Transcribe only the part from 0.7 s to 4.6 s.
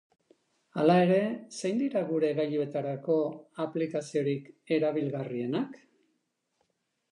Hala ere, zein dira gure gailuetarako aplikaziorik